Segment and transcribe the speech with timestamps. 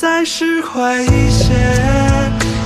[0.00, 1.52] 再释怀一些。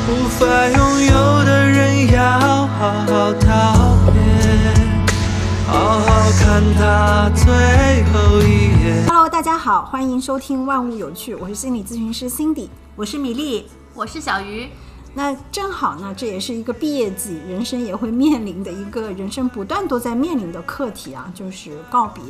[0.08, 4.22] 无法拥有的人，要好好道别，
[5.66, 9.04] 好好看他最后一眼。
[9.08, 12.68] Hello，大家好，欢迎收听《万物有趣》，我是心理咨询师 Cindy。
[12.94, 14.68] 我是米粒，我是小鱼。
[15.16, 22.22] 那正好呢，这也是一个毕业季，人生也会面临的一个人生不断都在面临的课题啊，就是告别。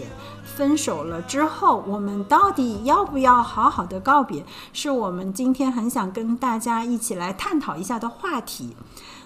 [0.44, 8.76] 分手了之后，我们到底要不要好好的告别，是我们今天很想跟大家一起来探讨一下的话题。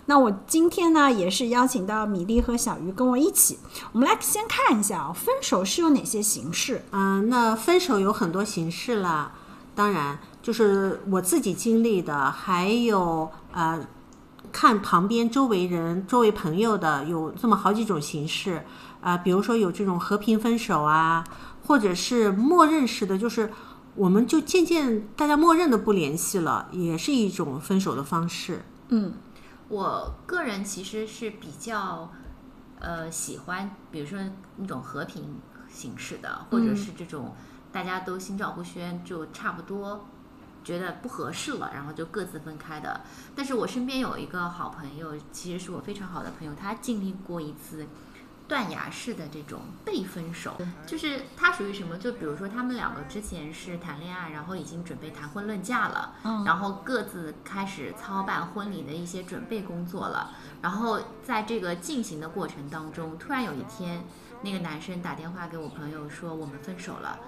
[0.07, 3.59] 那我今天呢，也是邀请到米粒和小鱼跟我一起，
[3.93, 6.83] 我们来先看一下啊、分手是有哪些形式？
[6.93, 9.33] 嗯、那分手有很多形式啦，
[9.75, 13.87] 当然就是我自己经历的，还有呃，
[14.51, 18.65] 看旁边周围人、周围朋友的，有这么好几种形式
[19.03, 21.23] 啊、比如说有这种和平分手啊，
[21.67, 23.53] 或者是默认式的，就是
[23.95, 28.65] 我们就渐渐大家默认的不联系了，也是一种分手的方式。
[28.89, 29.13] 嗯，
[29.69, 32.11] 我个人其实是比较
[32.81, 34.19] 呃喜欢，比如说
[34.57, 35.37] 那种和平
[35.69, 37.35] 形式的，或者是这种
[37.71, 40.07] 大家都心照不宣，就差不多
[40.69, 43.01] 觉得不合适了，然后就各自分开的。
[43.35, 47.87] 但是我身边有一个好朋友，其实是我非常好的朋友，他经历过一次。
[48.49, 51.99] 断崖式的这种被分手，就是他属于什么？
[51.99, 60.31] 就比如说他们两个之前是谈恋爱，然后已经准备谈婚论嫁了，嗯然后各自开始操办婚礼的一些准备工作了。
[60.63, 64.03] 然后在这个进行的过程当中，突然有一天，
[64.41, 67.19] 那个男生打电话给我朋友说我们分手了，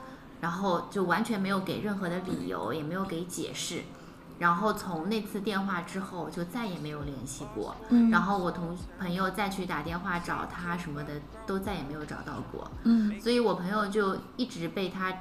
[0.40, 3.82] 然后就完全没有给任何的理由，也没有给解释。
[4.38, 7.76] 然后从那次电话之后，就再也没有联系过。
[7.90, 12.70] 嗯然后我同朋友再去打电话找他什么的，都再也没有找到过。
[12.84, 15.12] 嗯所以我朋友就一直被他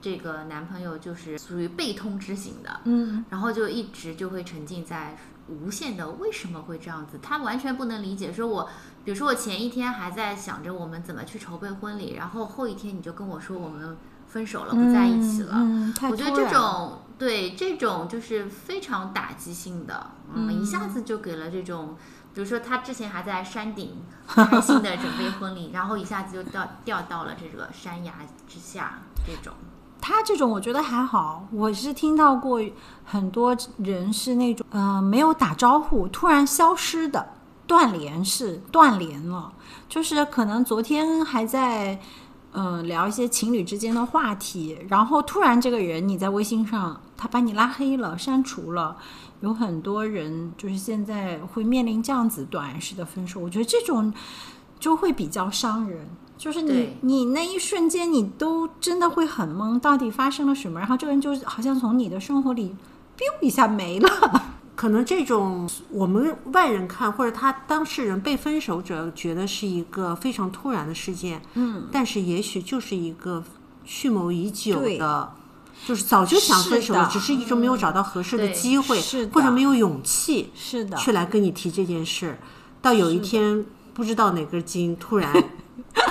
[0.00, 8.32] 这个男朋友就是属于被通知型的，嗯然后就一直就会沉浸在无限的为什么会这样子，他完全不能理解。
[8.32, 8.70] 说我，
[9.04, 13.98] 比如说我前一天还在想着我们怎么去筹备婚礼，然后后一天你就跟我说我们
[14.32, 15.50] 分手了，不在一起了。
[15.52, 20.62] 嗯，嗯太我觉得这种对这种就是非常打击性的，嗯，嗯。
[20.62, 21.96] 一下子就给了这种，
[22.32, 28.14] 比如说他之前还在山顶开心的准备婚礼，然后一下子就掉掉到了这个山崖
[28.48, 29.52] 之下，这种，
[30.00, 32.58] 他这种我觉得还好，我是听到过
[33.04, 37.34] 很多人是那种呃没有打招呼突然消失的，
[37.66, 39.52] 断联是断联了，
[39.88, 42.00] 就是可能昨天还在
[42.52, 48.96] 嗯、呃聊一些情侣之间的话题，然后突然这个人你在微信上他把你拉黑了、删除了。
[49.40, 54.14] 有很多人就是现在会面临这样子短时的分手，我觉得这种
[54.78, 56.08] 就会比较伤人。
[56.38, 60.78] 就是你你那一瞬间，你都真的会很懵，到底发生了什么？
[60.78, 62.74] 然后这个人就好像从你的生活里
[63.16, 64.08] biu 一下没了。
[64.82, 73.44] 可能这种我们外人看，或者他当事人被分手者觉得是一个非常突然的事件，嗯，但是也许就是一个
[73.84, 75.32] 蓄谋已久的，
[75.86, 79.00] 就是早就想分手了，只是一直没有找到合适的机会，
[79.32, 82.36] 或者没有勇气是的，去来跟你提这件事。
[82.80, 83.64] 到有一天，
[83.94, 85.32] 不知道哪根筋突然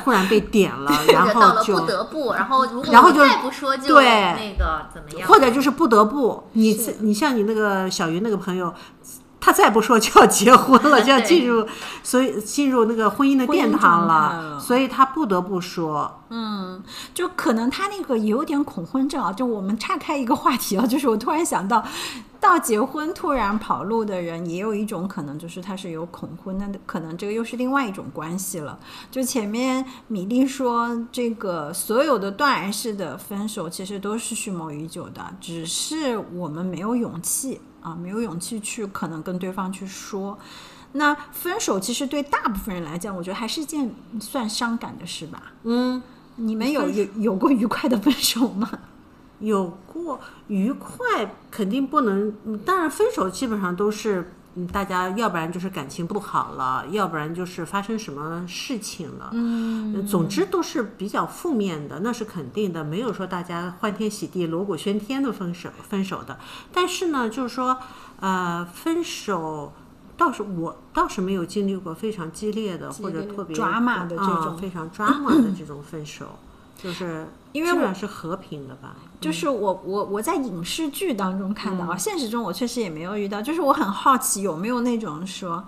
[0.03, 8.73] 突然被点了， 然后就不得不，然后如果然后就再不说就对那个怎么样，或者就是不得不，你你像你那个小云那个朋友，
[9.41, 11.67] 他再不说就要结婚了， 就要进入，
[12.03, 16.81] 所以进入那个婚姻的殿堂了，了所以他不得不说，嗯，
[17.13, 19.33] 就可能他那个也有点恐婚症啊。
[19.33, 21.83] 就我们岔开一个话题啊，就是我突然想到，
[22.39, 28.77] 到结婚突然跑路的人，也有一种可能就是他是有恐婚，那可能这个又是另外一种关系了。
[29.09, 40.37] 就前面米粒说，这个所有的断崖式的分手其实都是蓄谋已久的，只是我们没有勇气啊，没有勇气去可能跟对方去说。
[40.93, 45.53] 那分手其实对大部分人来讲，我觉得还是一件算伤感的事吧。
[45.63, 46.01] 嗯，
[46.35, 48.69] 你们有有有过愉快的分手吗？
[49.39, 52.31] 有过愉快，肯定不能。
[52.45, 59.29] 嗯当然，分手基本上都是，嗯，大家要不然就是感情不好了，要不然就是发生什么事情了。
[59.33, 66.37] 嗯，总之都是比较负面的，那是肯定的，没有说大家欢天喜地、锣鼓喧天的分手分手的。
[66.73, 67.77] 但是呢，就是说，
[68.19, 69.73] 呃，分手。
[70.17, 76.37] 倒是我倒是没有经历过非常激烈的或者特别抓马的这啊种非常抓马的这种分手，
[76.83, 78.95] 就是因为我基本是和平的吧。
[79.19, 83.41] 就是我我我在影视剧当中看嗯到啊，现实中我确实也没有遇到。
[83.41, 85.63] 就是我很好奇有没有那种说，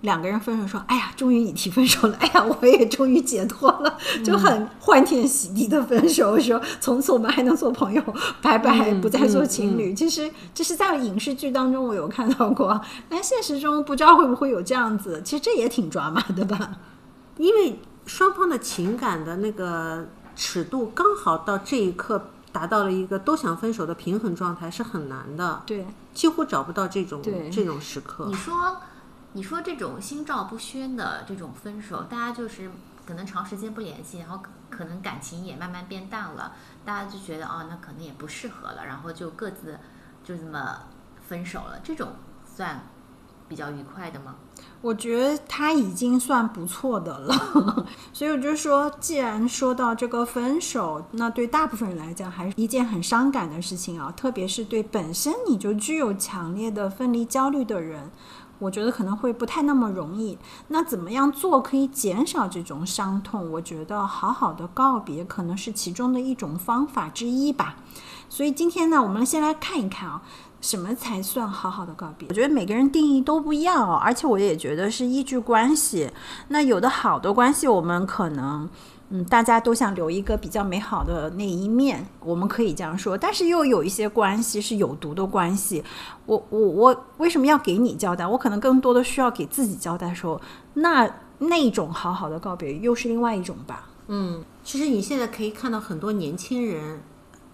[0.00, 8.02] 两个人分手说：“哎呀，终于你提分手了，哎呀，我也终于解脱了，就很欢天喜地的分手，说从此我们还能做朋友，
[8.42, 9.94] 拜拜，不再做情侣。
[9.94, 15.22] 其实这是在影视剧当中我有看到过，但现实中不知道会不会有这样子。
[15.24, 16.78] 其实这也挺抓马的吧？
[17.36, 20.08] 因为双方的情感的那个
[20.38, 27.20] 尺度刚好到这一刻达到了一个都想分手的平衡状态，是很难的，对，几乎找不到这种
[27.50, 28.34] 这种时刻你。
[28.34, 28.80] 说，
[29.32, 32.70] 你说这种心照不宣的这种分手，大家就是
[33.04, 36.52] 可能长时间不联系，然后可可能感情也慢慢变淡了，
[36.84, 39.76] 大家就觉得哦，那可能也不适合了，然后就各自
[40.22, 40.78] 就这么
[41.26, 41.80] 分手了。
[41.82, 42.12] 这种
[42.46, 42.80] 算
[43.48, 44.34] 比较愉快的吗？
[44.80, 58.08] 我觉得他已经算不错的了， 所以我就说，既然说到这个分手，那对大部分人来讲还是一件很伤感的事情啊，特别是对本身你就具有强烈的分离焦虑的人，
[58.60, 60.38] 我觉得可能会不太那么容易。
[60.68, 63.50] 那怎么样做可以减少这种伤痛？
[63.50, 67.78] 我觉得好好的告别可能是其中的一种方法之一吧。
[68.28, 70.22] 所以今天呢，我们先来看一看啊，
[70.60, 72.28] 什么才算好好的告别？
[72.28, 76.10] 我觉得每个人定义都不一样哦，而且我也觉得是依据关系。
[76.48, 78.68] 那有的好的关系，我们可能。
[79.10, 83.16] 嗯，大家都想留一个比较美好的那一面，我们可以这样说。
[83.16, 85.82] 但是又有一些关系是有毒的关系，
[86.26, 88.26] 我我我为什么要给你交代？
[88.26, 90.38] 我可能更多的需要给自己交代的时候，
[90.74, 93.88] 那那种好好的告别又是另外一种吧。
[94.08, 97.00] 嗯，其实你现在可以看到很多年轻人，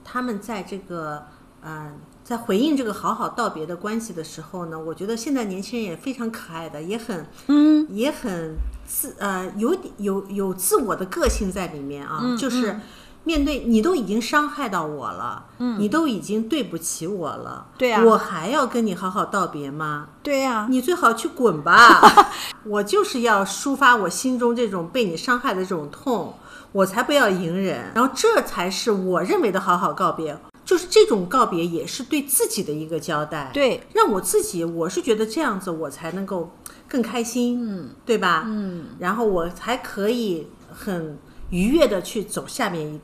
[0.03, 1.23] 他们在这个
[1.61, 1.93] 呃，
[2.25, 8.57] 在回应这个好好道别的关系的时候呢，我觉得现在年轻人也非常可爱的，也很嗯，也很
[8.87, 12.81] 自呃有点有有自我的个性在里面啊，嗯就是
[13.25, 20.09] 面对你都已经伤害到我了，嗯，你都已经对不起我了，对啊我还要跟你好好道别吗？
[20.23, 22.01] 对呀、你最好去滚吧！
[22.65, 26.39] 我就是要抒发我心中这种被你伤害的这种痛，
[26.73, 27.93] 我才不要隐忍。
[27.95, 36.51] 然后这才是我认为的好好告别，就是这种告别也是对自己的一个交代。，对，让我自己，我是觉得这样子我才能够
[36.89, 38.45] 更开心，嗯，对吧？
[38.47, 41.19] 嗯，然后我才可以很
[41.51, 43.01] 愉悦的去走下面一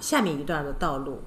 [0.00, 1.20] 下面一段的道路。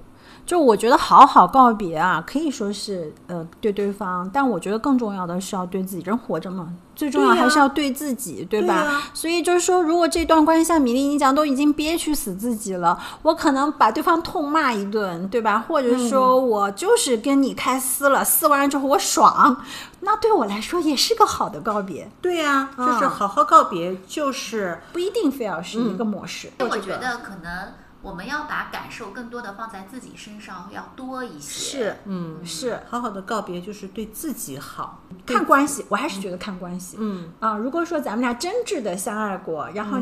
[0.44, 6.02] 就我觉得好好告别啊，可以说是呃对对方，但我觉得更重要的是要对自己。
[6.02, 9.00] 人活着嘛，最重要还是要对自己，对吧？
[9.14, 15.64] 所以就是说，如果这段关系像米粒你讲，都已经憋屈死自己了，我可能把对方痛骂一顿，对吧？
[15.68, 19.56] 或者说我就是跟你开撕了，撕完了之后我爽，
[20.00, 26.50] 那对我来说也是个好的告别，对呀、就是嗯好好告别，就是不一定非要是一个模式。
[26.58, 27.68] 我觉得可能
[28.02, 31.78] 我们要把感受更多的放在自己身上，要多一些。
[31.78, 35.00] 是嗯，是好好的告别，就是对自己好。
[35.24, 36.96] 看关系，我还是觉得看关系。
[36.98, 39.98] 嗯啊，如果说咱们俩真挚的相爱过，然后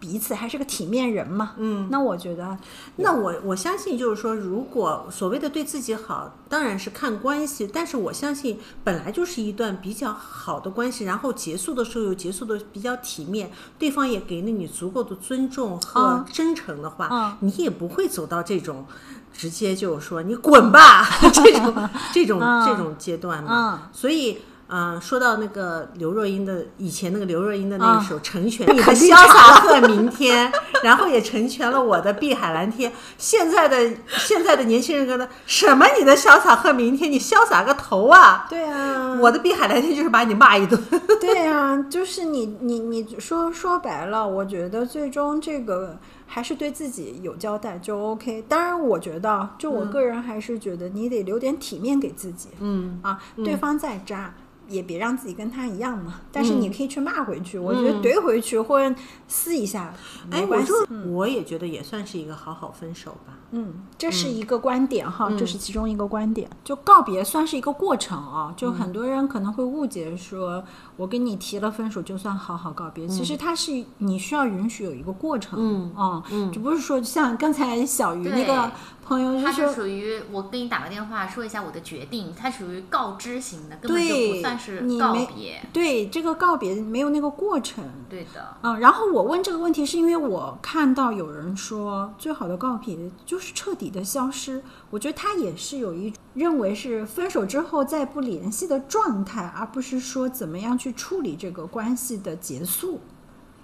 [0.00, 2.56] 彼此还是个体面人嘛，嗯，那我觉得
[2.96, 18.86] 那我我相信，就是说，如果所谓的对自己好，当然是看关系，但是我相信本来就是一段比较好的关系，然后结束的时候又结束的比较体面，对方也给了你足够的尊重和嗯真诚的话，嗯你也不会走到这种
[19.32, 23.80] 直接就是说你滚吧这 种这种、嗯这种阶段嘛。
[23.82, 24.38] 嗯所以。
[24.70, 32.92] 嗯，说到那个刘若英的以前那个刘若英的那一首《成全》，你的潇洒和明天，然后也成全了我的碧海蓝天。
[33.16, 35.86] 现在的现在的年轻人觉得什么？
[35.98, 38.46] 你的潇洒和明天，你潇洒个头啊！
[38.50, 40.78] 对啊，我的碧海蓝天就是把你骂一顿。
[41.18, 48.44] 对啊，就是你你你说说白了，我觉得最终这个还是对自己有交代就 OK。
[48.46, 54.34] 当然，我觉得就我个人还是觉得你得留点体面给自己，嗯啊，对方再渣。
[54.68, 58.02] 也别让自己跟他一样嘛，但是你可以去骂回去，我觉得嗯。
[58.02, 58.94] 怼回去或者
[59.26, 59.92] 撕一下
[60.30, 60.72] 哎，没关系。
[61.10, 63.34] 我也觉得也算是一个好好分手吧。
[63.50, 66.48] 嗯，这是一个观点哈，这是其中一个观点。
[66.62, 70.62] 就告别算是一个过程啊，就很多人可能会误解说，
[70.96, 76.22] 我跟你提了分手就算好好告别，其实它是你需要允许有一个过程，嗯啊，
[76.52, 78.70] 就不是说像刚才小鱼那个
[79.08, 79.72] 朋友就它是。
[79.72, 85.60] 属于我给你打个电话说一下我的决定，他属于告知型的，根本就不算是告别。
[85.72, 94.62] 对这个告别没有那个过程，对的，嗯，然后我问这个问题是因为我看到有人说，最好的告别就是彻底的消失。
[94.90, 103.00] 我觉得他也是有一种认为是分手之后再不联系的状态，而不是说怎么样去处理这个关系的结束。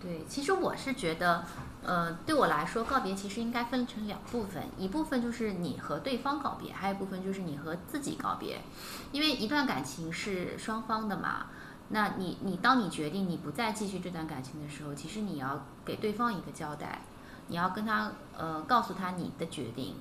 [0.01, 1.43] 对，其实我是觉得，
[1.85, 8.61] 呃，对我来说，告别其实应该分成两部分，一部分就是你和对方告别，还有一部分就是你和自己告别。
[9.13, 11.47] 因为一段感情是双方的嘛，
[11.91, 17.03] 那你你当你决定你不再继续这段感情的时候，其实你要给对方一个交代，
[17.49, 19.95] 你要跟他呃告诉他你的决定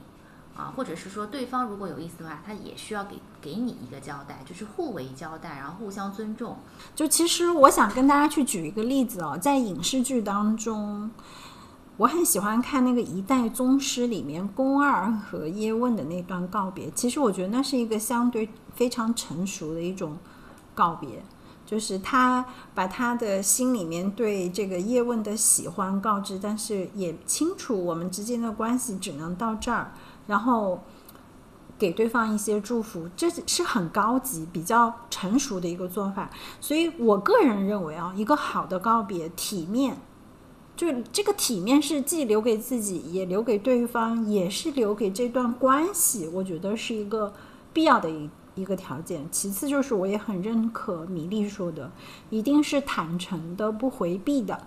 [0.56, 6.58] 啊，或者是说对方如果有意思的话，他也需要给给你一个交代，就是互为交代，然后互相尊重。
[6.96, 11.12] 就其实我想跟大家去举一个例子哦，在影视剧当中，
[11.98, 16.90] 我很喜欢看那个《一代宗师》里面宫二和叶问的那段告别。
[16.92, 20.18] 其实我觉得那是一个相对非常成熟的一种
[20.74, 21.24] 告别，
[21.66, 29.94] 就是他把他的心里面对这个叶问的喜欢告知，但是也清楚我们之间的关系只能到这儿，
[30.28, 30.82] 然后。
[31.76, 36.30] 给对方一些祝福，这是很高级、比较成熟的一个做法。
[36.62, 39.98] 所以我个人认为啊，一个好的告别，体面，
[40.76, 46.28] 就这个体面是既留给自己，也留给对方，也是留给这段关系。
[46.34, 47.34] 我觉得是一个
[47.72, 49.28] 必要的一一个条件。
[49.32, 51.92] 其次就是我也很认可米粒说的，
[52.30, 54.60] 一定是坦诚的、不回避的。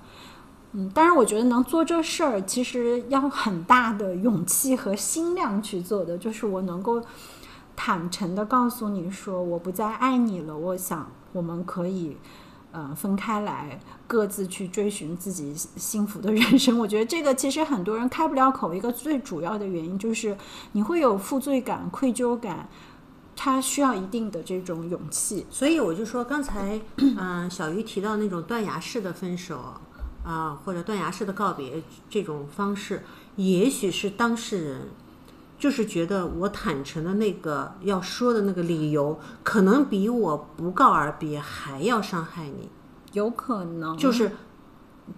[0.73, 6.19] 嗯，当然，我觉得能做这事儿，其实要很大的勇气和心量去做的。
[6.19, 7.03] 就是我能够
[7.75, 10.57] 坦诚的告诉你说，我不再爱你了。
[10.57, 12.17] 我想我们可以，
[12.77, 16.79] 呃，分开来，各自去追寻自己 幸福的人生。
[16.79, 20.37] 我觉得这个其实很多人开不了口，一个最主要的原因就是
[20.73, 22.69] 你会有负罪感、愧疚感，
[23.35, 25.47] 它需要一定的这种勇气。
[25.49, 29.59] 所以我就说，刚才嗯，小鱼提到那种断崖式的分手。
[30.23, 31.81] 啊，或者断崖式的告别
[32.11, 33.05] 这种方式，
[33.37, 34.89] 也许是当事人
[35.59, 42.71] 就是觉得我坦诚的那个要说的那个理由，可能比我不告而别还要伤害你，
[43.13, 43.97] 有可能。
[43.97, 44.33] 就是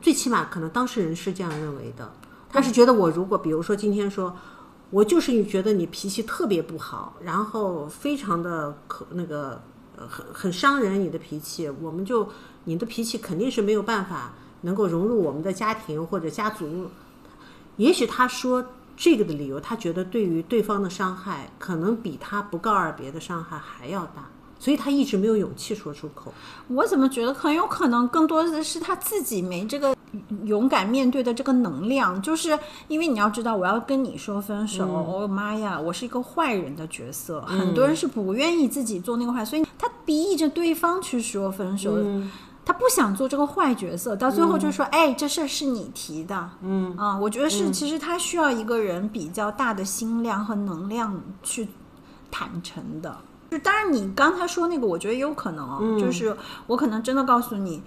[0.00, 2.12] 最起码可能当事人是这样认为的，
[2.49, 4.37] 他是觉得我如果比如说今天说，
[4.90, 9.61] 我就是觉得你脾气特别不好，然后非常的可那个
[9.97, 12.28] 很很伤人，你的脾气，我们就
[12.64, 14.33] 你的脾气肯定是没有办法。
[14.62, 16.90] 能够融入我们的家庭或者家族，
[17.76, 18.66] 也许他说
[18.99, 24.28] 这个的理由，他觉得对于对方的伤害，可能比他不告而别的伤害还要大，
[24.59, 26.35] 所以他一直没有勇气说出口。
[26.67, 29.97] 我怎么觉得很有可能更多的是他自己没这个
[30.43, 41.95] 勇敢面对的这个能量，就是因为你要知道，我要跟你说分手，哦妈呀，我是一个坏人的角色，很多人是不愿意自己做那个坏，所以他逼着对方去说分手。
[42.68, 51.66] 他不想做这个坏角色，到最后就说：“哎，这事儿是你提的。”嗯啊，我觉得是，其实他需要一个人比较大的心量和能量去
[52.30, 53.16] 坦诚的。
[53.50, 57.82] 就当然，你刚才说那个，我觉得也有可能啊，就是我可能真的告诉你，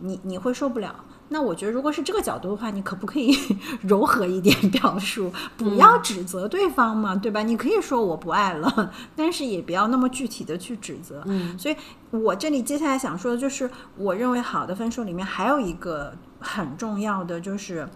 [0.00, 0.94] 你你会受不了。
[1.32, 3.34] 那我觉得，如果是这个角度的话，你可不可以
[3.82, 7.42] 柔和一点表述，不要指责对方嘛，对吧？
[7.42, 11.22] 你可以说我不爱了， 但是也不要那么具体的去指责。
[11.26, 11.76] 嗯，所以
[12.10, 17.88] 我这里接下来想说的就是，我认为好的分手里面还有一个很重要的，就是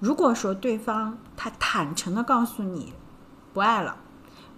[0.00, 2.92] 如果说对方他坦诚的告诉你
[3.54, 3.96] 不爱了，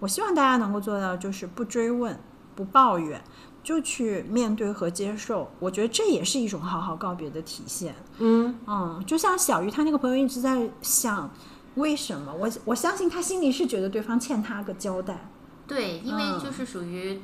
[0.00, 2.18] 我希望大家能够做到就是不追问、
[2.54, 3.22] 不抱怨。
[3.68, 7.94] 就去面对和接受，我觉得这也是一种好好告别的体现。
[8.16, 11.30] 嗯嗯，就像小鱼他那个朋友一直在想，
[11.74, 15.28] 为什么我我相信他心里是觉得对方欠他个交代。
[15.66, 17.20] 对，因为就是属于。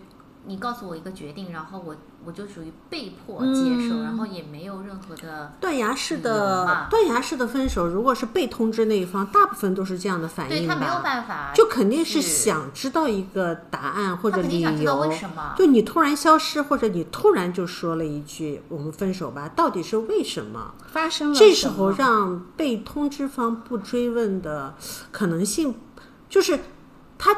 [0.47, 7.87] 你告诉我一个决定，然后我我就属于被迫接受，然后也没有任何的断崖式的断崖式的分手。
[7.87, 10.57] 如果是被通知那一方，大部分都是这样的反应。
[10.59, 15.01] 对他没有办法，就肯定是想知道一个答案或者理由。
[15.01, 15.55] 为什么？
[15.57, 21.39] 就你突然消失，或者你突然就说了一句“我们分手吧”，到底是为什么发生了？
[21.39, 24.75] 这时候让被通知方不追问的
[25.11, 25.75] 可能性，
[26.29, 26.61] 就是
[27.17, 27.35] 他。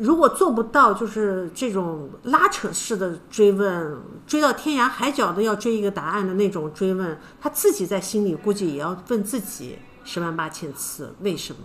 [0.00, 11.60] 如果做不到，就是这种拉扯式的追问，追到天涯海角的要追一个答案的那种追问，他自己在心里估计也要问自己十万八千次为什么。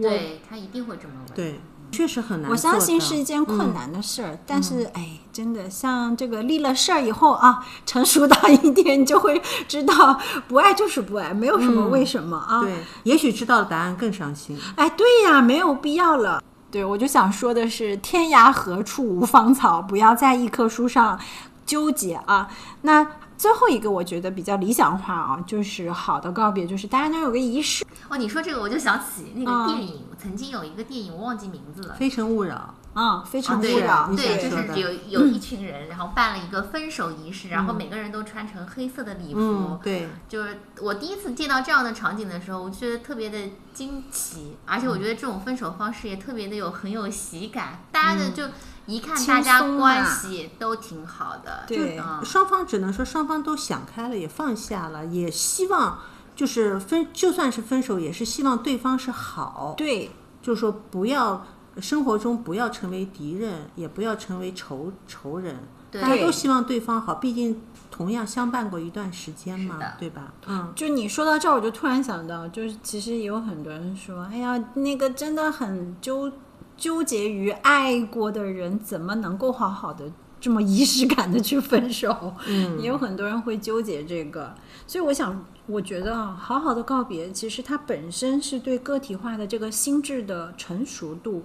[0.00, 1.34] 对他一定会这么问。
[1.34, 1.60] 对，
[1.90, 2.50] 确实很难。
[2.50, 12.60] 我相信是一件困难的事儿，但是哎，真的像这个立了事儿以后啊，成熟到一点，你就会知道不爱就是不爱，没有什么为什么啊。
[12.62, 14.56] 对，也许知道了答案更伤心。
[14.76, 16.40] 哎，对呀，没有必要了。
[16.70, 21.18] 对，我就想说的是，天涯何处无芳草，不要在一棵树上
[21.66, 22.48] 纠结啊。
[22.82, 23.04] 那
[23.36, 27.84] 最后一个，我觉得比较理想化啊，就是好的告别，就是大家能有个仪式。
[28.08, 32.54] 哦，你说这个，我就想起那个电影，曾经有一个电影，我忘记名字了，《非诚勿扰》。
[32.94, 34.10] 嗯，非诚勿扰。
[34.16, 39.78] 对，就是有有一群人，然后办了一个分手仪式，然后每个人都穿成黑色的礼服。
[39.82, 43.38] 对，就是我第一次见到这样的场景的时候，我觉得特别的
[43.72, 47.78] 惊奇，而且我觉得这种分手方式也特别的有很有喜感。
[47.92, 48.44] 大家的就
[48.86, 56.00] 一看大家关系都挺好的，对嗯双方只能说双方都想开了，也放下了，也希望
[56.34, 60.10] 就是分，就算是分手，也是希望对方是好，对
[60.42, 61.46] 就是说不要
[61.78, 65.56] 生活中不要成为敌人，也不要成为仇仇人，
[65.90, 70.32] 大家都希望对方好，毕竟同样相伴过一段时间嘛，对吧？
[70.46, 76.30] 嗯，就你说到这儿，我就突然想到，就是其实也有很多人说，哎呀，那个真的很纠
[76.76, 80.10] 纠结于爱过的人，怎么能够好好的
[80.40, 82.34] 这么仪式感的去分手？
[82.46, 84.54] 嗯，也有很多人会纠结这个，
[84.86, 91.44] 所以我想，我觉得啊，好好的告别，其实它本身是对个体化的这个心智的成熟度。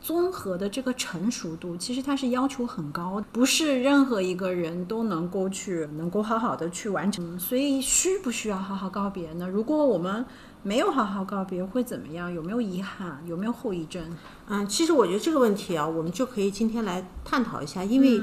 [0.00, 7.38] 综合的这个成熟度，其实它是要求很高的，不是任何一个人都能够去能够好好的去完成。
[7.38, 9.48] 所以需不需要好好告别呢？
[9.48, 10.24] 如果我们
[10.62, 12.32] 没有好好告别，会怎么样？
[12.32, 13.20] 有没有遗憾？
[13.26, 14.02] 有没有后遗症？
[14.48, 18.20] 嗯，其实我觉得这个问题啊，我们就可以今天来探讨一下，因为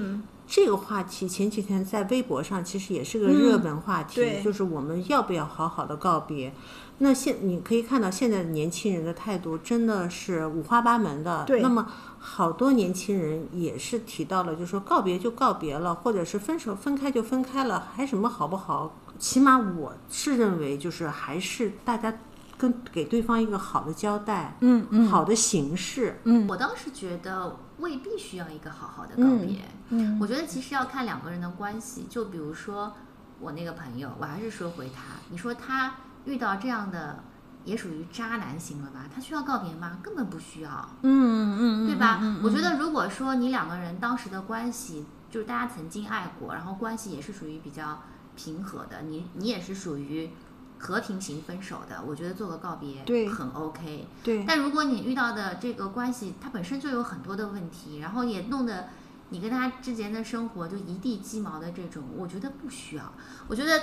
[0.48, 6.54] 这个话题前几天在微博上其实也是个热门话题，对就是我们要不要好好的告别。
[7.02, 11.46] 那现你可以看到现在的年轻人的态度真的是五花八门的。
[11.46, 11.88] 对那么
[12.20, 18.94] 好多年轻人也是提到了，就说告别就告别了，或者是分手分开就分开了，还什么好不好？
[19.18, 22.14] 起码我是认为，就是还是大家
[22.60, 26.20] 跟给对方一个好的交代，嗯嗯好的形式。
[26.26, 29.62] 嗯我倒是觉得未必需要一个好好的告别。
[29.92, 32.06] 嗯我觉得其实要看两个人的关系。
[32.10, 32.94] 就比如说
[33.40, 37.24] 我那个朋友，我还是说回他，你说他遇到这样的，
[37.64, 39.06] 也属于渣男型了吧？
[39.16, 39.98] 他需要告别吗？
[40.04, 40.70] 根本不需要，
[41.04, 42.20] 嗯嗯嗯对吧？
[42.44, 48.02] 我觉得如果说你两个人当时的关系，就是大家曾经爱过，然后关系也是属于比较
[48.36, 50.30] 平和的，你你也是属于。
[50.80, 54.08] 和平型分手的，我觉得做个告别对很 OK。
[54.24, 58.88] 对但如果你遇到的这个关系，它本身就有很多的问题，然后也弄得
[59.30, 63.14] 你跟他之间的生活就一地鸡毛的这种，我觉得不需要。
[63.48, 63.80] 我觉得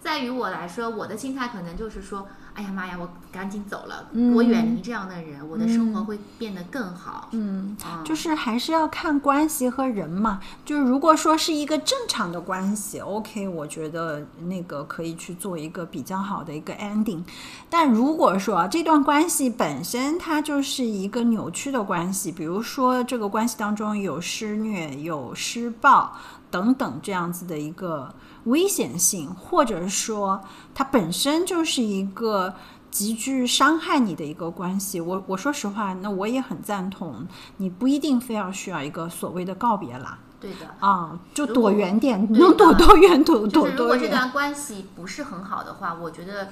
[0.00, 2.26] 在于我来说，我的心态可能就是说，
[2.58, 7.28] 哎呀妈呀，我赶紧走了，我远离这样的人，我的生活会变得更好。
[7.30, 10.40] 嗯，啊就是还是要看关系和人嘛。
[10.64, 17.22] 就是如果说是一个正常的关系，OK，我觉得那个可以去做一个比较好的一个 ending。
[17.70, 26.12] 但如果说啊这段关系本身它就是一个扭曲的关系，比如说这个关系当中有施虐、有施暴
[26.50, 28.12] 等等这样子的一个
[28.48, 30.42] 危险性，或者说
[30.74, 32.54] 它本身就是一个
[32.90, 35.00] 极具伤害你的一个关系。
[35.00, 37.26] 我我说实话，那我也很赞同，
[37.58, 40.18] 你不一定非要需要一个所谓的告别啦。
[40.40, 40.74] 对的。
[40.78, 43.98] 啊，就躲远点， 能躲多远躲就是如躲多远。
[43.98, 46.48] 果这段关系不是很好的话，我觉得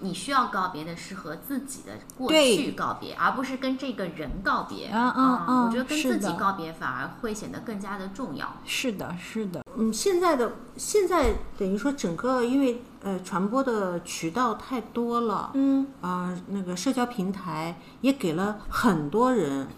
[0.00, 4.90] 你需要告别的是和自己的过去告别，而不是跟这个人告别。
[4.92, 8.56] 嗯嗯嗯我觉得跟自己告别反而会显得更加的重要。
[8.64, 19.68] 是的，是的，嗯，现在的现在等于说整个因为呃传播的渠道太多了，嗯啊、那个社交平台也给了很多人，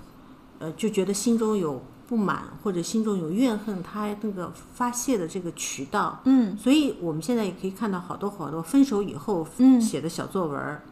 [0.59, 6.21] 呃，就觉得心中有不满或者心中有怨恨，他那个发泄的这个渠道。
[6.27, 10.83] 嗯所以我们现在也可以看到好多好多分手以后嗯写的小作文儿，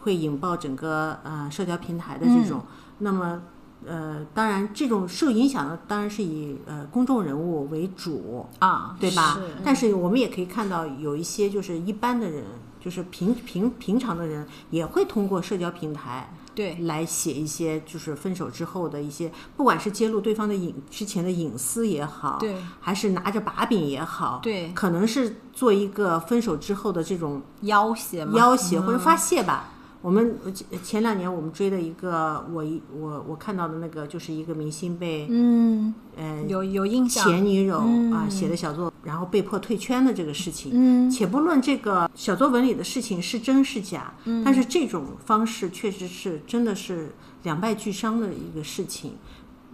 [0.00, 2.62] 会引爆整个呃社交平台的这种。
[3.00, 3.42] 那么
[3.86, 9.34] 呃，当然这种受影响的当然是以呃公众人物为主，啊，对吧？
[9.34, 12.44] 是但是我们也可以看到有一些就是一般的人，
[12.80, 16.74] 就是平平平常的人，也会通过社交平台对。
[16.82, 22.56] 来写一些就是分手之后的一些，不管是揭露对方的隐之前的隐私也好，对。
[22.80, 24.72] 还是拿着把柄也好，对。
[24.72, 29.70] 可能是做一个分手之后的这种要挟嘛，要挟或者发嗯泄吧。
[30.02, 38.12] 我们呃前前两年我们追的一个，我一我我看到的那个就是一个明星被嗯，呃有有印象，前女友嗯。
[38.12, 40.72] 啊写的小作，然后被迫退圈的这个事情。
[40.74, 41.10] 嗯。
[41.10, 44.42] 且不论这个小作文里的事情是真是假，嗯。
[44.42, 49.12] 但是这种方式确实是真的是两败俱伤的一个事情。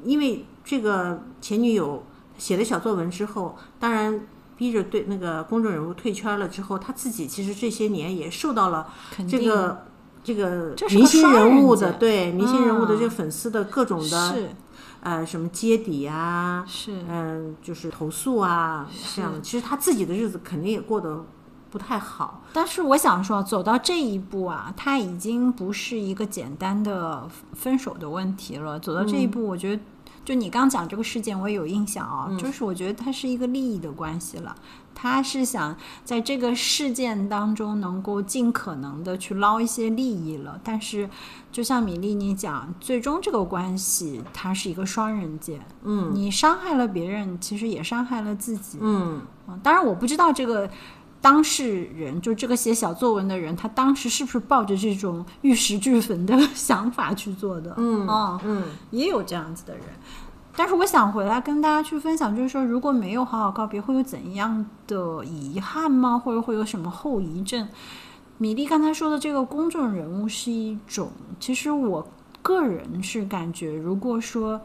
[0.04, 2.04] 因为这个前女友
[2.36, 8.88] 写了小作文之后，当然逼着对那个公众人物退圈了之后，他自己其实这些年也受到了
[9.28, 9.86] 这个
[10.26, 14.50] 这个明星人物的对明星人物的这个嗯粉丝的各种的是
[15.02, 19.40] 呃什么揭底啊，是嗯，就是投诉啊这样的。
[19.40, 21.24] 其实他自己的日子肯定也过得
[21.70, 22.42] 不太好。
[22.52, 28.80] 但是我想说，走到这一步啊，他已经不是一个简单的分手的问题了。
[28.80, 29.82] 走到这一步，我觉得
[30.24, 34.56] 就你刚讲这个事件，我也有印象啊、嗯就是我觉得它是一个利益的关系了。
[34.98, 41.08] 他是想在这个事件当中能够尽可能的去捞一些利益了，但是
[41.52, 48.78] 就像米粒你讲，最终这个关系它是一个双刃剑，嗯你伤害了别人，其实也伤害了自己。
[48.80, 50.68] 嗯嗯，当然我不知道这个
[51.20, 57.74] 当事人，就这个写小作文的人，他当时是不是抱着这种玉石俱焚的 想法去做的？
[57.76, 59.84] 嗯哦，嗯也有这样子的人。
[60.56, 66.18] 但是我想回来跟大家去分享，就是说，如果没有好好告别，会有怎样的遗憾吗？
[66.18, 67.68] 或者会有什么后遗症？
[68.38, 72.08] 米粒刚才说的这个公众人物是一种，其实我
[72.42, 74.60] 个人是感觉，如果说，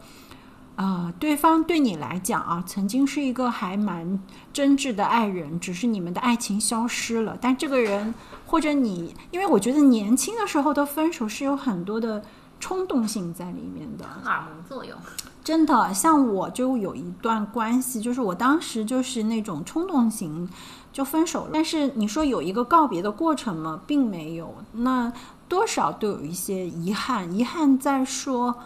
[0.76, 4.18] 啊，对方对你来讲啊，曾经是一个还蛮
[4.52, 7.36] 真挚的爱人，只是你们的爱情消失了。
[7.40, 8.14] 但这个人
[8.46, 12.22] 或者你，因为我觉得年轻的时候的分手是有很多的
[12.60, 14.96] 冲动性在里面的，荷尔蒙作用，
[15.44, 20.48] 真的，像我就有一段关系，就是我当时就是那种冲动型
[20.92, 21.50] 就分手了。
[21.52, 23.80] 但是你说有一个告别的过程吗？
[23.86, 24.54] 并没有。
[24.72, 25.12] 那
[25.48, 28.56] 多少都有一些遗憾，遗憾在说，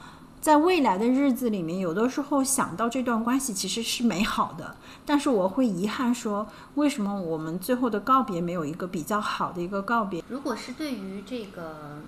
[0.41, 10.23] 在未来的日子里面，有的时候想到这段关系其实是美好的，但是我会遗憾说，为什么我们最后的告别没有一个比较好的一个告别？
[10.29, 12.03] 如果是对于这个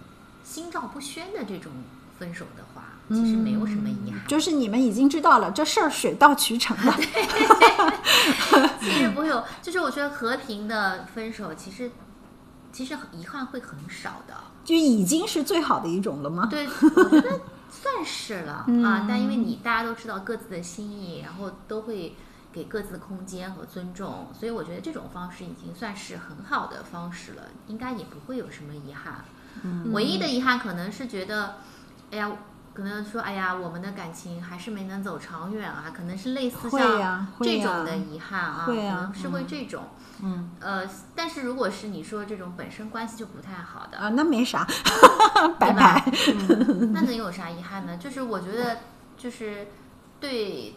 [0.45, 1.73] 心照不宣的这种
[2.19, 6.95] 分手的话，其实没有什么遗憾，就是你们已经知道了，这事儿水到渠成了。
[8.81, 11.91] 其实不会有，就是我觉得和平的分手，其实
[12.73, 14.35] 其实遗憾会很少的。
[14.65, 16.47] 就已经是最好的一种了吗？
[16.51, 19.07] 对，我觉得算是了、 嗯啊。
[19.09, 22.15] 但因为你大家都知道各自的心意，然后都会
[22.53, 29.25] 给各自的空间和尊重，所以我觉得这种方式已经算是很好的方式了，应该也不会有什么遗憾。
[29.63, 31.57] 嗯唯一的遗憾可能是觉得，
[32.11, 32.31] 哎呀。
[32.75, 39.83] 可能说，哎呀，我们的感情还是没能走长远啊，可能是类似像这种的遗憾啊，可能是会这种，
[40.23, 44.65] 嗯呃，但是如果是你说这种本身关系就不太好的，啊，那没啥，
[45.59, 46.05] 拜拜。
[46.95, 47.97] 那能有啥遗憾呢？
[47.97, 48.77] 就是我觉得，
[49.17, 49.67] 就是
[50.21, 50.77] 对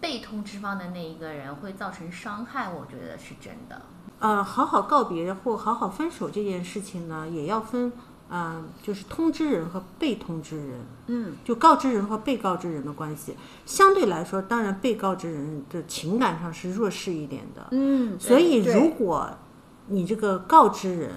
[0.00, 3.82] 被通知方的那一个人会造成伤害，我觉得是真的。
[4.20, 7.92] 呃，好好告别或好好分手这件事情呢，也要分，
[8.34, 10.80] 嗯、就是通知人和被通知人。
[11.08, 17.68] 嗯，就告知人和被告知人的关系，相对来说，当然被告知人的情感上是弱势一点的。
[17.72, 19.28] 嗯，所以，如果
[19.88, 21.10] 你这个告知人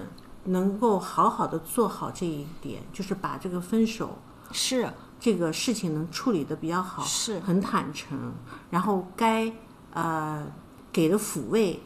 [0.44, 4.18] 能够好好的做好这一点，就是把这个分手
[4.52, 8.34] 是这个事情能处理的比较好，是很坦诚，
[8.70, 9.50] 然后该
[9.94, 10.46] 呃
[10.92, 11.80] 给的抚慰，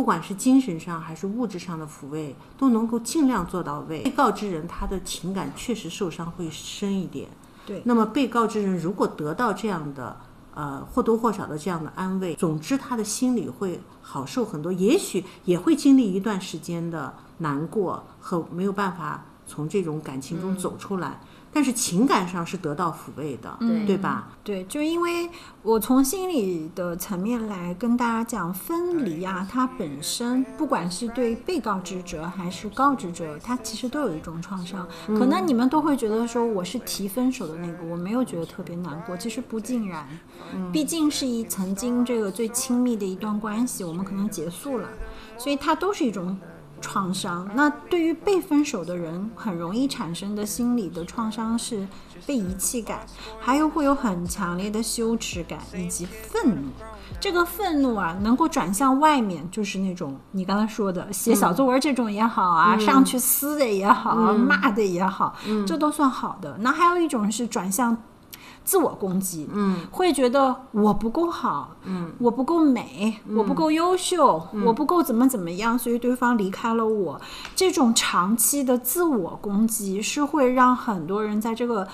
[0.00, 4.02] 不管是精神上还是物质上的抚慰，都能够尽量做到位。
[4.02, 7.28] 被告之人他的情感确实受伤会深一点，
[7.66, 10.16] 对那么被告之人如果得到这样的
[10.54, 21.20] 呃或多或少的这样的安慰，总之他的心里会好受很多，也许也会经历一段时间的难过和没有办法从这种感情中走出来。
[21.52, 24.28] 但是情感上是得到抚慰的，对对吧？
[24.44, 25.28] 对，就因为
[25.62, 34.86] 我从心理的层面来跟大家讲，分离啊，它本身不管是对被告知者还是告知者，它其实都有一种创伤。
[35.08, 40.06] 可能你们都会觉得说我是提分手的那个，我没有觉得特别难过，其实不尽然，
[40.72, 44.88] 毕竟是一曾经这个最亲密的一段关系，我们可能结束了，
[45.36, 46.38] 所以它都是一种。
[46.80, 47.48] 创伤。
[47.54, 51.86] 那对于被分手的人，很容易产生的心理的创伤是
[52.26, 53.00] 被遗弃感，
[53.38, 56.70] 还有会有很强烈的羞耻感以及愤怒。
[57.20, 66.56] 这个愤怒啊，能够转向外面，就是那种你刚才说的写小作文这种也好啊，上去撕的也好，骂的也好，这都算好的。
[66.60, 67.94] 那还有一种是转向
[68.70, 77.20] 自我攻击，嗯，会觉得我不够好，嗯，我不够美，我不够优秀，我不够怎么怎么样，所以对方离开了我。
[77.56, 81.88] 这种长期的自我攻击是会让很多人在这个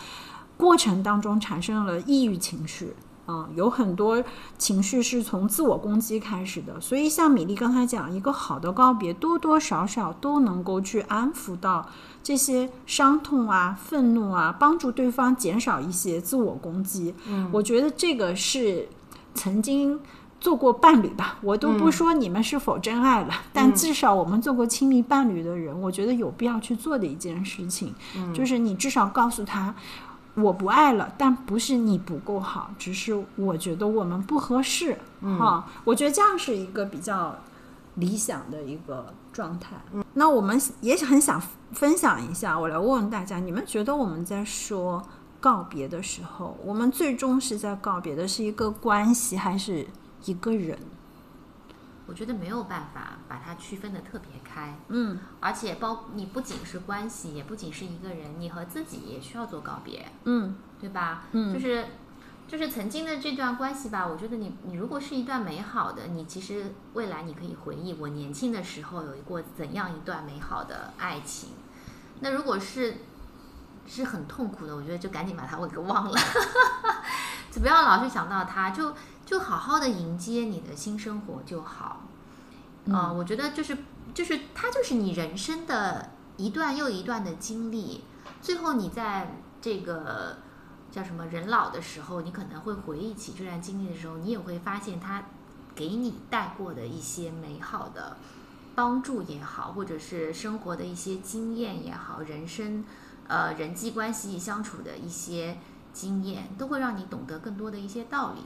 [0.59, 2.95] 过程当中产生了抑郁情绪。
[3.27, 4.23] 啊、有很多
[4.57, 11.85] 情绪是从自我攻击开始的，所以像米粒刚才讲，一个好的告别，多多少少都能够去安抚到
[12.23, 17.15] 这些伤痛啊、愤怒啊，帮助对方减少一些自我攻击。
[17.29, 18.89] 嗯，我觉得这个是
[19.35, 19.99] 曾经
[20.39, 27.93] 做过伴侣吧，我都不说你们是否真爱了，但至少我们做过亲密伴侣的人，我觉得有必要去做的一件事情，
[28.33, 29.75] 就是你至少告诉他。
[30.37, 37.35] 我不爱了，但不是你不够好，只是我觉得我们不合适，哈、我觉得这样是一个比较
[37.95, 39.77] 理想的一个状态。
[40.13, 45.03] 那我们也很想分享一下，我来问问大家，你们觉得我们在说
[45.41, 49.87] 告别的时候，我们最终是在告别的是一个关系，还是
[50.27, 50.79] 一个人？
[52.07, 61.25] 我觉得没有办法把它区分的特别开，嗯而且包你不仅是关系，也不仅是一个人，你和自己也需要做告别，嗯对吧？
[61.33, 61.87] 嗯就是
[62.47, 71.51] 就是曾经的这段关系吧，我觉得你你如果是一段美好的，你其实未来你可以回忆我年轻的时候有过怎样一段美好的爱情。
[72.21, 72.99] 那如果是
[73.87, 76.17] 是很痛苦的，我觉得就赶紧把它 给忘了，
[77.51, 78.95] 就不要老是想到它，就
[79.27, 82.01] 就好好的迎接你的新生活就好。
[82.91, 83.77] 啊、我觉得就是
[84.15, 88.05] 就是它就是你人生的一段又一段的经历，
[88.41, 90.39] 最后你在这个
[90.93, 95.25] 叫什么人老的时候，你可能会回忆起这段经历的时候，你也会发现它
[95.75, 98.17] 给你带过的一些美好的
[98.77, 102.85] 帮助也好，或者是生活的一些经验也好，人生
[103.27, 105.59] 呃人际关系相处的一些
[105.93, 108.43] 经验，都会让你懂得更多的一些道理。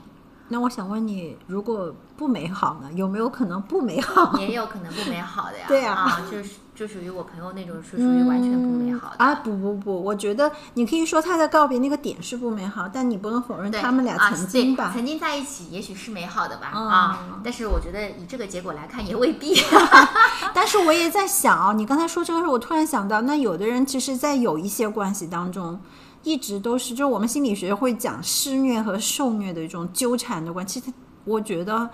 [0.51, 2.89] 那我想问你，如果不美好呢？
[2.93, 4.37] 有没有可能不美好？
[4.37, 9.15] 也有可能不美好的呀， 对呀啊，就是就属于我朋友那种是属于完全不美好的。
[9.17, 9.35] 啊！
[9.35, 14.91] 不不不，我觉得你可以说他的告别那个点是不美好，但你不能否认他们俩啊曾经吧。
[14.93, 19.55] 对曾经在一起，也许是美好的吧、嗯啊，但是我觉得以这个结果来看，也未必。
[20.53, 25.79] 但是我也在想啊，你刚才说这个时候，我突然想到，那有的人其实，在有一些关系当中，
[26.23, 30.79] 一直都是，就是我们心理学会讲施虐和受虐的一种纠缠的关系。
[30.79, 30.93] 其实
[31.25, 31.89] 我觉得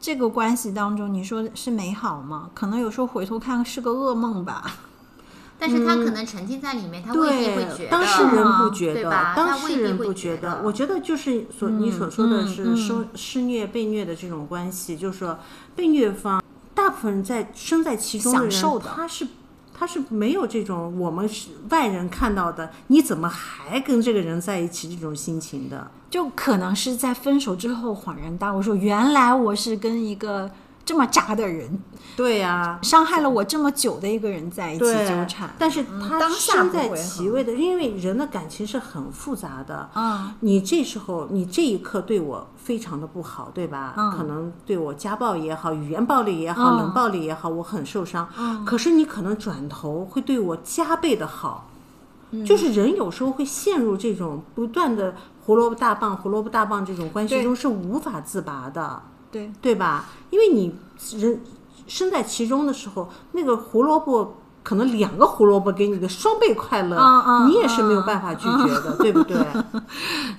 [0.00, 2.50] 这个关系当中，你说是美好吗？
[2.54, 4.76] 可能有时候回头看是个噩梦吧。
[5.58, 7.90] 但是他可能沉浸在里面，他未必会觉，得。
[7.90, 10.60] 当事人不觉得当事人不觉得。
[10.62, 15.38] 我觉得就是所你所说的是受施施虐被虐的这种关系，就是说
[15.74, 16.42] 被虐方
[16.74, 19.26] 大部分人在身在其中的人，享受的他是。
[19.78, 25.90] 他是没有这种我们是外人看到的，你怎么还跟这个人在一起这种心情的？
[26.08, 30.50] 就可能是在分手之后恍然大悟，说原来我是跟一个
[30.86, 31.78] 这么渣的人，
[32.16, 35.50] 对呀、伤害了我这么久的一个人在一起，纠缠。
[35.58, 39.90] 但是他当下身在其位的，因为人的感情是很复杂的。
[39.96, 43.94] 嗯，你这时候，你这一刻对我非常的不好，对吧？
[43.96, 48.28] 嗯可能对我家暴也好，语言暴力也好，嗯冷暴力也好，我很受伤。
[48.64, 51.68] 可是你可能转头会对我加倍的好。
[52.30, 59.02] 嗯就是人有时候会陷入这种不断的胡萝卜大棒、胡萝卜大棒这种关系中，是无法自拔的。
[59.36, 60.06] 对，对吧？
[60.30, 60.74] 因为你
[61.18, 61.40] 人
[61.86, 66.96] 身在其中的时候，那个胡萝卜可能两个胡萝卜给你的双倍快乐，
[67.46, 69.36] 你也是没有办法拒绝的， 对不对？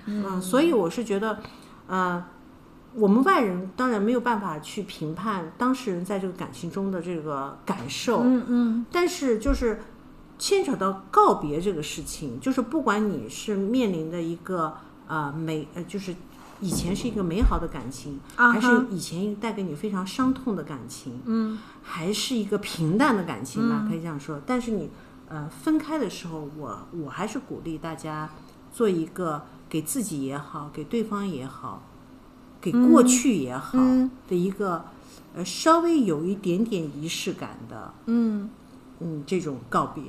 [0.05, 1.39] 嗯，所以我是觉得，
[1.87, 2.23] 呃，
[2.95, 9.79] 我们外人当然没有办法去评判当事人在这个感情中的这个感受，嗯嗯，但是就是
[10.37, 14.73] 牵扯到告别这个事情，就是不管你是面临的一个
[15.07, 16.13] 呃美呃，就是
[16.59, 24.41] 以前是一个美好的感情，啊还是以前带给你非常伤痛的感情，嗯，还是一个平淡的感情吧，可以这样说。
[24.45, 24.89] 但是你
[25.27, 28.29] 呃分开的时候，我我还是鼓励大家
[28.73, 31.83] 做一个给自己也好，给对方也好，
[32.59, 34.85] 给过去也好嗯的一个。
[35.35, 38.49] 呃，稍微有一点点仪式感的，嗯，
[38.99, 40.03] 嗯，这种告别，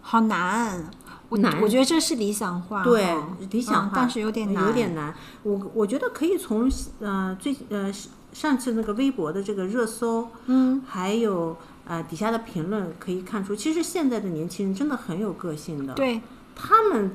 [0.00, 0.88] 好难。
[1.28, 3.14] 我难我觉得这是理想化哈，对
[3.50, 5.14] 理想化，嗯但是有点难，有点难。
[5.42, 7.92] 我我觉得可以从呃最呃
[8.32, 16.20] 上次那个微博的这个热搜，嗯，还有呃底下的评论可以看出，其实现在的年轻人真的很有个性的，对，
[16.54, 17.10] 他们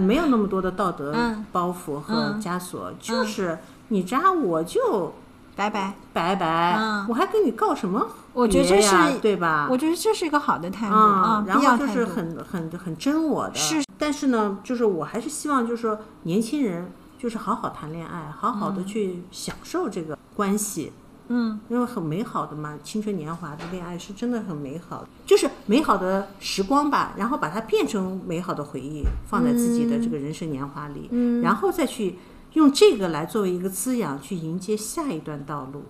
[0.00, 5.12] 没有那么多的道德 嗯包袱和嗯枷锁，就是你扎我就
[5.58, 5.92] 拜拜。
[6.12, 7.04] 拜拜，嗯。
[7.08, 8.14] 我还跟你告什么别呀？
[8.32, 9.66] 我觉得这是对吧？
[9.68, 13.82] 我觉得这是一个好的态度啊啊，，然后就是很很很真我的，是。
[13.98, 20.92] 但是呢，就是我还是希望，就是说年轻人就是好好谈恋爱，好好的去享受这个关系，
[21.26, 31.42] 嗯，因为很美好的嘛，青春年华的恋爱是真的很美好的，就是美好的时光吧，然后把它变成美好的回忆，放在自己的这个人生年华里，嗯。
[31.42, 32.16] 然后再去
[32.54, 35.82] 用这个来作为一个滋养，去迎接下一段道路，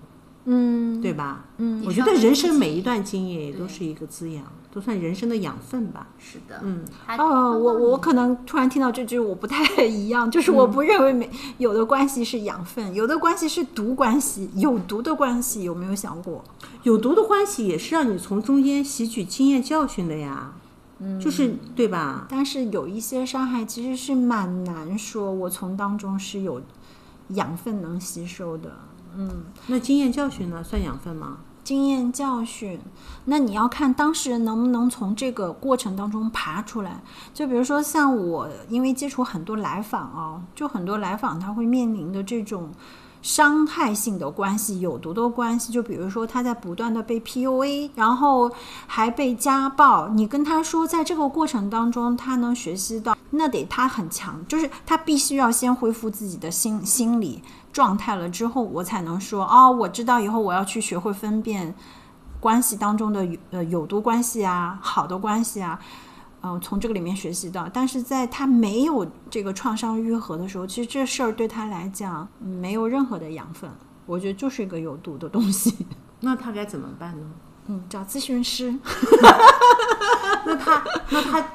[0.45, 1.45] 嗯，对吧？
[1.59, 6.09] 嗯我觉得人生每一段经验也都是一个滋养，都算人生的养分吧。
[6.19, 16.43] 是的，嗯，他哦，我我可可能突然听到这句，我不太 一样，就是我不认为每有的关系是养分，有的关系是毒关系，有毒的关系有没有想过？
[16.83, 20.53] 有毒的关系也是让你从中间吸取经验教训的呀，
[21.01, 22.27] 嗯，就是对吧？
[22.29, 26.61] 但是有一些伤害其实是蛮难说，我从当中是有
[27.29, 28.73] 养分能吸收的。
[29.17, 31.39] 嗯，那经验教训呢，算养分吗？
[31.65, 32.81] 经验教训，
[33.27, 37.03] 那你要看当事人能不能从这个过程当中爬出来。
[37.35, 42.71] 就比如说像我，因为接触很多来访啊，就很多来访他会面临的这种
[43.21, 48.51] 伤害性的关系、有毒的关系，就比如说他在不断的被 PUA，然后
[48.87, 50.09] 还被家暴。
[50.09, 57.43] 你跟他说，在这个过程当中，他能学习到，那得他很强，就是他必须要先恢复自己的心心理。
[57.71, 61.73] 状态了之后，我才能说哦，我知道以后我要去学会分辨
[62.41, 65.79] 关系当中的呃有毒关系啊，好的关系啊，
[66.43, 67.69] 嗯，从这个里面学习到。
[67.73, 73.71] 但是在他没有这个创伤愈合的时候，其实这事儿对他来讲没有任何的养分，
[74.07, 75.87] 我觉得就是一个有毒的东西。
[76.21, 77.27] 那他该怎么办呢？
[77.67, 78.75] 嗯，找咨询师。
[80.47, 81.49] 那他那他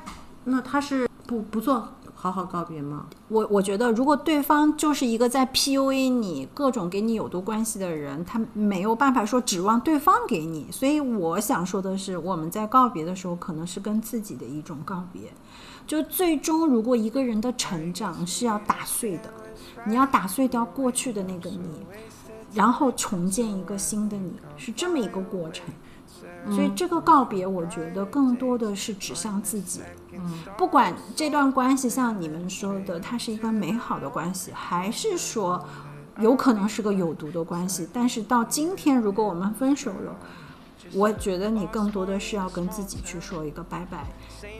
[0.43, 1.87] 那他是不不做？
[2.23, 3.07] 好好告别吗？
[3.27, 10.71] 我我觉得，如果对方就是一个在 PUA 你、各种给你有毒关系的人，他没有办法说指望对方给你。
[10.71, 15.23] 所以我想说的是，我们在告别的时候，可能是跟自己的一种告别。
[15.85, 19.29] 就最终，如果一个人的成长是要打碎的，
[19.85, 21.85] 你要打碎掉过去的那个你，
[22.53, 25.65] 然后重建一个新的你，是这么一个过程。
[26.49, 29.81] 所以这个告别，我觉得更多的是指向自己。
[30.57, 35.63] 不管这段关系像你们说的，它是一个美好的关系，还是说
[36.19, 37.87] 有可能是个有毒的关系。
[37.93, 40.15] 但是到今天，如果我们分手了，
[40.93, 44.07] 我觉得你更多的是要跟自己去说一个拜拜。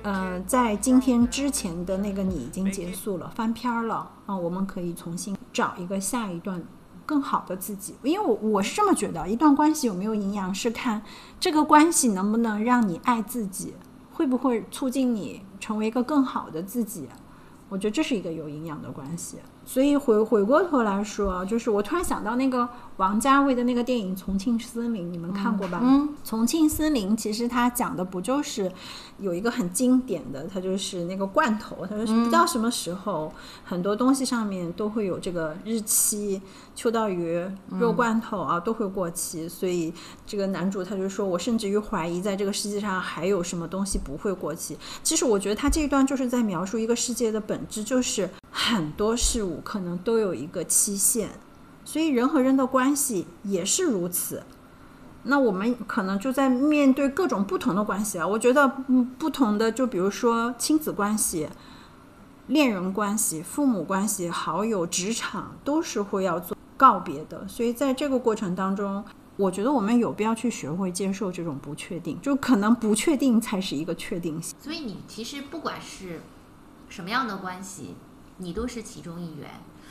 [0.04, 6.64] 嗯，在今天之前的那个你已经结束了，翻篇儿了啊，我们可以重新找一个下一段。
[7.06, 11.02] 更好的自己，因为我我是这么觉得，一段关系有没有营养是看
[11.38, 13.74] 这个关系能不能让你爱自己，
[14.14, 17.10] 会不会促进你成为一个更好的自己。
[17.68, 19.40] 我觉得这是一个有营养的关系。
[19.66, 25.80] 所以回回过头来说，就是我突然想到那个王家卫的那个电影《重庆森林》，你们看过吧？
[25.82, 28.72] 嗯，《重庆森林》其实它讲的不就是
[29.20, 36.42] 有一个很经典的，它就是那个罐头，它说不知道什么时候很多东西上面都会有这个日期，
[36.76, 37.44] 秋刀鱼、
[37.80, 39.94] 肉罐头啊都会过期，所以
[40.26, 44.78] 这个男主他就说，我甚至于怀疑在这个世界上还有什么东西不会过期。
[45.02, 49.60] 其实我觉得他这一段就是在描述一个世界的本质，就是很多事物。
[49.64, 51.32] 可能都有一个期限，
[51.84, 54.44] 所以人和人的关系也是如此。
[55.24, 58.68] 那我们可能就在面对各种不同的关系啊，我觉得
[59.18, 61.50] 不同的，就比如说亲子关系、
[62.48, 67.48] 恋人关系、父母关系、好友、职场，都是会要做告别的。
[67.48, 69.04] 所以在这个过程当中，
[69.38, 74.56] 我觉得我们有必要去学会接受这种不确定，就可能不确定才是一个确定性。
[74.60, 76.20] 所以你其实不管是
[76.90, 77.96] 什么样的关系。
[78.44, 79.50] 你都是其中一员，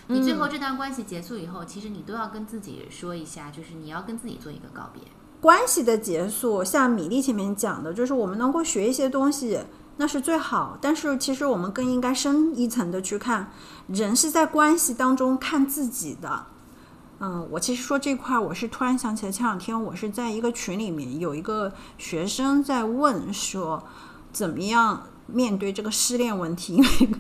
[0.09, 5.03] 你最后这段关系结束以后，其实你都要跟自己说一下，就是你要跟自己做一个告别。
[5.41, 9.59] 关系的结束，像米粒前面讲的，就是我们能够学一些东西，
[9.97, 10.79] 那是最好。
[10.81, 13.51] 但是其实我们更应该深一层的去看，
[13.89, 16.47] 人是在关系当中看自己的。
[17.19, 23.85] 嗯，我其实说这块，我是突然想起来，前两天我是在一个群里面，有一个学生在问说，
[24.33, 25.05] 怎么样？
[25.27, 27.11] 面对这个失恋问题， 因为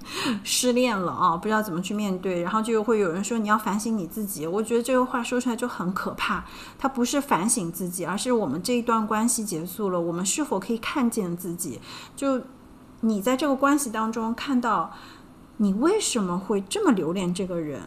[0.44, 4.46] 失恋了啊，不知道怎么去面对，然后就会有人说你要反省你自己。
[4.46, 6.44] 我觉得这个话说出来就很可怕。
[6.78, 11.80] 他不是反省自己，而是我们这一段关系结束了，我们是否可以看见自己？
[12.14, 12.42] 就
[13.00, 14.92] 你在这个关系当中看到
[15.58, 17.80] 你为什么会这么留恋这个人？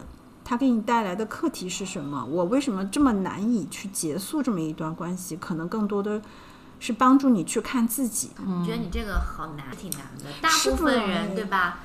[0.44, 2.24] 他给你带来的课题是什么？
[2.24, 5.36] 我为什么这么难以去结束这么一段关系？
[5.36, 6.22] 可能更多的。
[6.78, 8.30] 是帮助你去看自己。
[8.38, 10.24] 我觉得你这个好难，挺难的。
[10.40, 11.80] 大部分人对吧？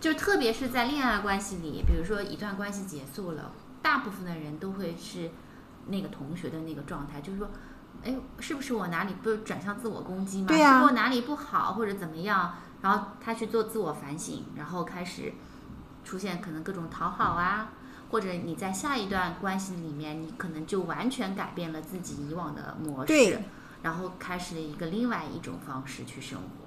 [0.00, 5.30] 就特别是在恋爱关系里，比如说一段关系结束了，大部分的人都会是
[5.86, 7.48] 那个同学的那个状态，就是说，
[8.04, 10.48] 哎，是不是我哪里不是转向自我攻击嘛？
[10.48, 10.78] 对呀。
[10.78, 12.54] 是我哪里不好或者怎么样？
[12.82, 15.32] 然后他去做自我反省，然后开始
[16.04, 17.70] 出现可能各种讨好啊，
[18.10, 23.40] 或者你在下一段关系里面，你可能就完全改变了自己以往的模式。
[23.84, 26.63] 然后开始了一个另外一种方式去生活，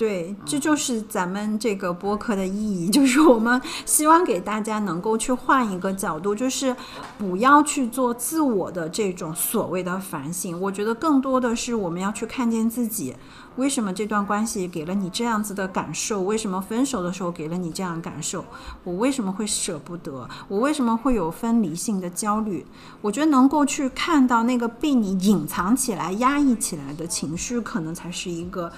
[0.00, 6.74] 对，这就是咱们这个播客的意义， 就是我们希望给大家能够去换一个角度，就是
[7.18, 10.58] 不要去做自我的这种所谓的反省。
[10.58, 13.14] 我觉得更多的是我们要去看见自己。
[13.56, 16.22] 为什么这段关系给了你这样子的感受？
[16.22, 18.42] 为什么分手的时候给了你这样感受？
[18.84, 20.26] 我为什么会舍不得？
[20.48, 22.64] 我为什么会有分离性的焦虑？
[23.02, 28.72] 我觉得能够去看到那个被你隐藏起来、压抑起来的情绪，可能才是一个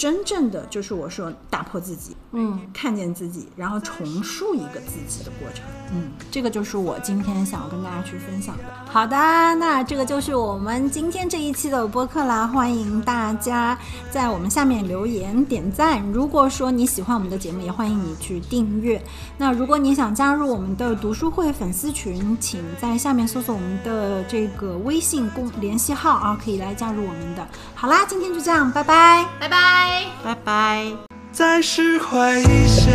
[0.00, 5.62] 真正的就是我说打破自己，嗯，看见自己，然后重塑一个自己的过程。
[5.92, 8.64] 嗯，这个就是我今天想要跟大家去分享的。
[8.90, 9.14] 好的，
[9.56, 13.78] 那这个就是我们今天这一期的播客啦，欢迎大家
[14.10, 16.02] 在我们下面留言点赞。
[16.12, 19.02] 如果说你喜欢我们的节目，也欢迎你去订阅。
[19.36, 27.46] 那如果你想加入我们的读书会粉丝群，请在下面搜索我们的这个微信公联系号啊，可以来加入我们的。
[27.74, 29.28] 好啦，今天就这样，拜拜。
[29.38, 29.89] 拜拜。
[30.24, 30.84] 拜拜。
[31.32, 32.90] 再释怀一些，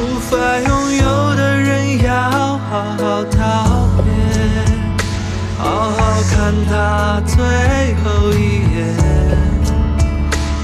[0.00, 2.12] 无法拥有的人要
[2.70, 4.06] 好好道别，
[5.58, 5.98] 好好
[6.30, 7.36] 看他最
[7.96, 8.78] 后一眼，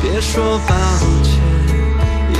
[0.00, 0.74] 别说抱
[1.22, 1.42] 歉，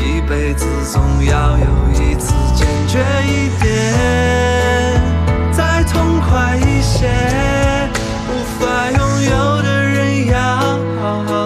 [0.00, 5.02] 一辈子总要有一次坚决一点，
[5.52, 7.10] 再痛快一些，
[8.30, 10.38] 无法拥有的人要
[11.02, 11.43] 好好。